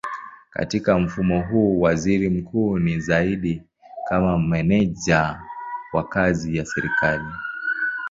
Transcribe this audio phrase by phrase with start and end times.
[0.53, 3.63] Katika mfumo huu waziri mkuu ni zaidi
[4.09, 5.41] kama meneja
[5.93, 7.27] wa kazi ya serikali.